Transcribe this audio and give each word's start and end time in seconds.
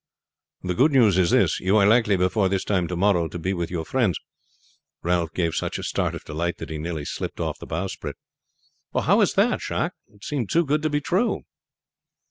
"The 0.63 0.73
good 0.73 0.91
news 0.93 1.19
is 1.19 1.29
this; 1.29 1.59
you 1.59 1.77
are 1.77 1.85
likely, 1.85 2.17
before 2.17 2.49
this 2.49 2.63
time 2.63 2.87
to 2.87 2.95
morrow, 2.95 3.27
to 3.27 3.37
be 3.37 3.53
with 3.53 3.69
your 3.69 3.85
friends." 3.85 4.17
Ralph 5.03 5.31
gave 5.35 5.53
such 5.53 5.77
a 5.77 5.83
start 5.83 6.15
of 6.15 6.23
delight 6.25 6.57
that 6.57 6.71
he 6.71 6.79
nearly 6.79 7.05
slipped 7.05 7.39
off 7.39 7.59
the 7.59 7.67
bowsprit. 7.67 8.15
"How 8.99 9.21
is 9.21 9.35
that 9.35 9.61
Jacques? 9.61 9.93
It 10.07 10.23
seems 10.23 10.51
too 10.51 10.65
good 10.65 10.81
to 10.81 10.89
be 10.89 11.01
true." 11.01 11.43